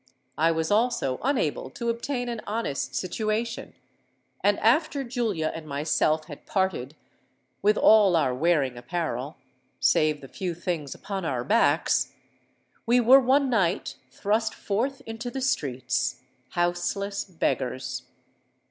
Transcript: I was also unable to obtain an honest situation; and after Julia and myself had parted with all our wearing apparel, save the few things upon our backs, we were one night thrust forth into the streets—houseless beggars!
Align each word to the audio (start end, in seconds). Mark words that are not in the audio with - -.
I 0.35 0.49
was 0.51 0.71
also 0.71 1.19
unable 1.21 1.69
to 1.69 1.89
obtain 1.89 2.27
an 2.27 2.41
honest 2.47 2.95
situation; 2.95 3.75
and 4.43 4.57
after 4.61 5.03
Julia 5.03 5.51
and 5.53 5.67
myself 5.67 6.25
had 6.25 6.47
parted 6.47 6.95
with 7.61 7.77
all 7.77 8.15
our 8.15 8.33
wearing 8.33 8.77
apparel, 8.79 9.37
save 9.79 10.21
the 10.21 10.27
few 10.27 10.55
things 10.55 10.95
upon 10.95 11.23
our 11.23 11.43
backs, 11.43 12.13
we 12.87 12.99
were 12.99 13.19
one 13.19 13.47
night 13.47 13.97
thrust 14.09 14.55
forth 14.55 15.01
into 15.05 15.29
the 15.29 15.39
streets—houseless 15.39 17.23
beggars! 17.25 18.01